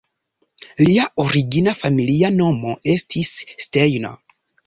Lia 0.85 1.03
origina 1.23 1.75
familia 1.83 2.33
nomo 2.39 2.73
estis 2.97 3.31
"Steiner". 3.67 4.19